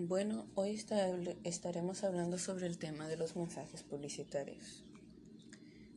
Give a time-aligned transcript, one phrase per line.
[0.00, 0.80] Bueno, hoy
[1.42, 4.84] estaremos hablando sobre el tema de los mensajes publicitarios.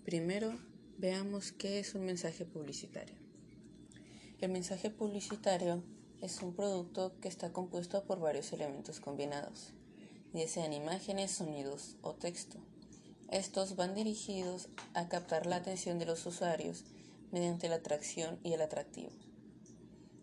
[0.04, 0.58] Primero,
[0.98, 3.14] veamos qué es un mensaje publicitario.
[4.40, 5.84] El mensaje publicitario
[6.20, 9.72] es un producto que está compuesto por varios elementos combinados,
[10.34, 12.58] ya sean imágenes, sonidos o texto.
[13.30, 16.86] Estos van dirigidos a captar la atención de los usuarios
[17.32, 19.12] mediante la atracción y el atractivo.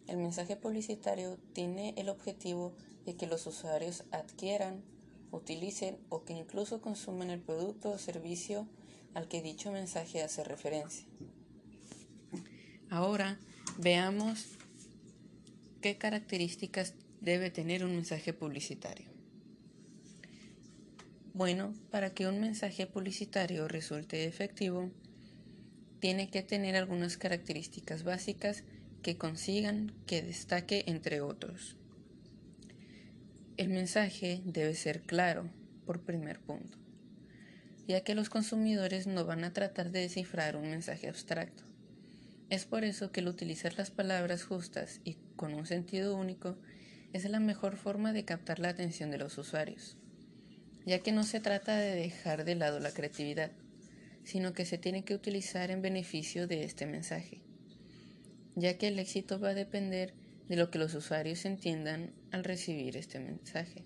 [0.09, 4.83] El mensaje publicitario tiene el objetivo de que los usuarios adquieran,
[5.31, 8.67] utilicen o que incluso consuman el producto o servicio
[9.15, 11.07] al que dicho mensaje hace referencia.
[12.89, 13.39] Ahora
[13.79, 14.47] veamos
[15.83, 19.11] qué características debe tener un mensaje publicitario.
[21.35, 24.91] Bueno, para que un mensaje publicitario resulte efectivo,
[26.01, 28.65] tiene que tener algunas características básicas
[29.03, 31.77] que consigan que destaque entre otros.
[33.57, 35.51] El mensaje debe ser claro,
[35.87, 36.79] por primer punto,
[37.87, 41.65] ya que los consumidores no van a tratar de descifrar un mensaje abstracto.
[42.51, 46.57] Es por eso que el utilizar las palabras justas y con un sentido único
[47.13, 49.97] es la mejor forma de captar la atención de los usuarios,
[50.85, 53.51] ya que no se trata de dejar de lado la creatividad,
[54.25, 57.48] sino que se tiene que utilizar en beneficio de este mensaje
[58.61, 60.15] ya que el éxito va a depender
[60.49, 63.85] de lo que los usuarios entiendan al recibir este mensaje.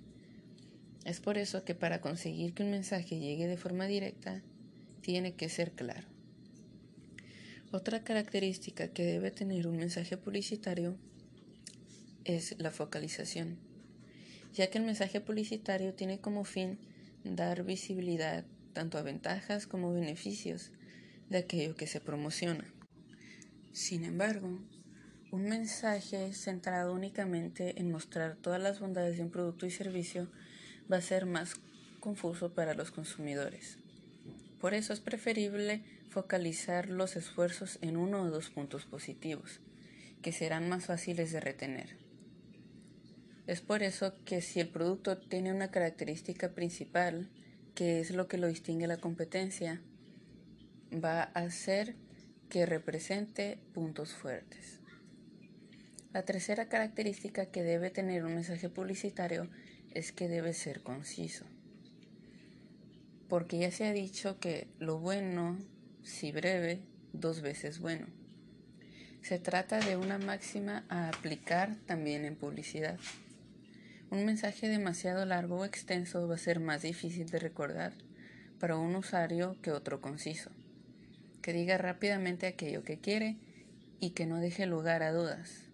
[1.04, 4.42] Es por eso que para conseguir que un mensaje llegue de forma directa,
[5.00, 6.06] tiene que ser claro.
[7.72, 10.96] Otra característica que debe tener un mensaje publicitario
[12.24, 13.58] es la focalización,
[14.52, 16.78] ya que el mensaje publicitario tiene como fin
[17.24, 20.70] dar visibilidad tanto a ventajas como beneficios
[21.30, 22.64] de aquello que se promociona.
[23.72, 24.60] Sin embargo,
[25.30, 30.30] un mensaje centrado únicamente en mostrar todas las bondades de un producto y servicio
[30.92, 31.54] va a ser más
[31.98, 33.78] confuso para los consumidores.
[34.60, 39.60] Por eso es preferible focalizar los esfuerzos en uno o dos puntos positivos,
[40.20, 41.96] que serán más fáciles de retener.
[43.46, 47.30] Es por eso que si el producto tiene una característica principal,
[47.74, 49.80] que es lo que lo distingue a la competencia,
[50.92, 51.96] va a ser
[52.52, 54.78] que represente puntos fuertes.
[56.12, 59.48] La tercera característica que debe tener un mensaje publicitario
[59.94, 61.46] es que debe ser conciso.
[63.26, 65.56] Porque ya se ha dicho que lo bueno,
[66.02, 66.82] si breve,
[67.14, 68.06] dos veces bueno.
[69.22, 72.98] Se trata de una máxima a aplicar también en publicidad.
[74.10, 77.94] Un mensaje demasiado largo o extenso va a ser más difícil de recordar
[78.60, 80.50] para un usuario que otro conciso
[81.42, 83.36] que diga rápidamente aquello que quiere
[84.00, 85.64] y que no deje lugar a dudas.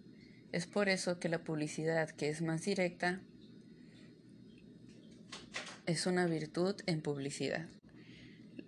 [0.51, 3.21] Es por eso que la publicidad que es más directa
[5.85, 7.67] es una virtud en publicidad.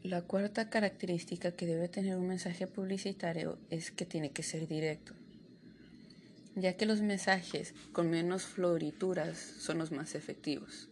[0.03, 5.13] La cuarta característica que debe tener un mensaje publicitario es que tiene que ser directo,
[6.55, 10.89] ya que los mensajes con menos florituras son los más efectivos.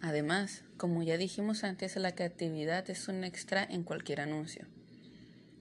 [0.00, 4.66] Además, como ya dijimos antes, la creatividad es un extra en cualquier anuncio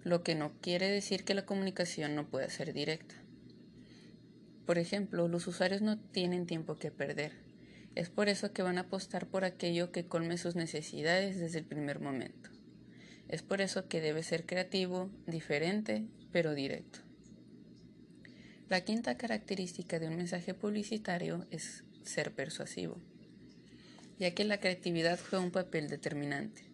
[0.03, 3.15] lo que no quiere decir que la comunicación no pueda ser directa.
[4.65, 7.33] Por ejemplo, los usuarios no tienen tiempo que perder.
[7.95, 11.65] Es por eso que van a apostar por aquello que colme sus necesidades desde el
[11.65, 12.49] primer momento.
[13.29, 16.99] Es por eso que debe ser creativo, diferente, pero directo.
[18.69, 22.97] La quinta característica de un mensaje publicitario es ser persuasivo,
[24.19, 26.72] ya que la creatividad juega un papel determinante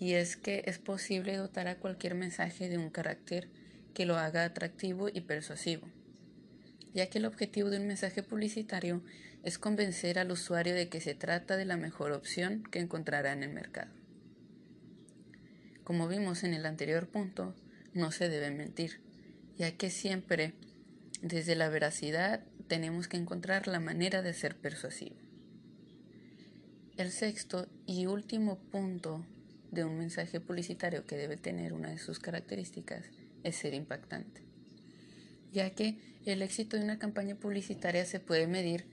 [0.00, 3.48] y es que es posible dotar a cualquier mensaje de un carácter
[3.92, 5.86] que lo haga atractivo y persuasivo,
[6.94, 9.02] ya que el objetivo de un mensaje publicitario
[9.44, 13.42] es convencer al usuario de que se trata de la mejor opción que encontrará en
[13.42, 13.90] el mercado.
[15.84, 17.54] Como vimos en el anterior punto,
[17.92, 19.02] no se debe mentir,
[19.58, 20.54] ya que siempre
[21.20, 25.16] desde la veracidad tenemos que encontrar la manera de ser persuasivo.
[26.96, 29.26] El sexto y último punto
[29.70, 33.04] de un mensaje publicitario que debe tener una de sus características
[33.44, 34.42] es ser impactante,
[35.52, 38.84] ya que el éxito de una campaña publicitaria se puede medir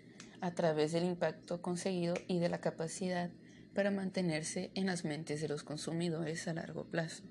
[0.42, 3.30] a través del impacto conseguido y de la capacidad
[3.74, 7.24] para mantenerse en las mentes de los consumidores a largo plazo.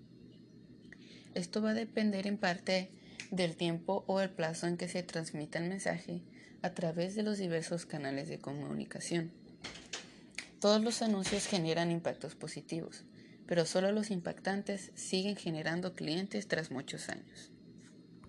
[1.35, 2.91] Esto va a depender en parte
[3.31, 6.23] del tiempo o el plazo en que se transmita el mensaje
[6.63, 9.31] a través de los diversos canales de comunicación.
[10.61, 13.05] Todos los anuncios generan impactos positivos,
[13.47, 17.51] pero solo los impactantes siguen generando clientes tras muchos años.